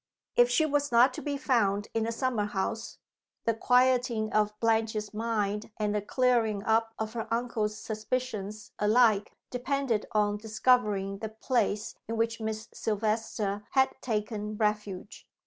[0.35, 2.97] If she was not to be found in the summer house,
[3.45, 10.07] the quieting of Blanche's mind and the clearing up of her uncle's suspicions alike depended
[10.11, 15.27] on discovering the place in which Miss Silvester had taken refuge.